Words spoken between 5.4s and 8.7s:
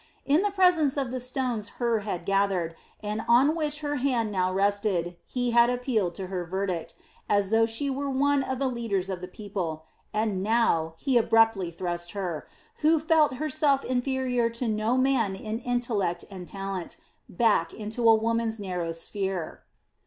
had appealed to her verdict, as though she were one of the